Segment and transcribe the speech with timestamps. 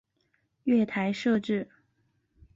[0.63, 1.69] 月台设置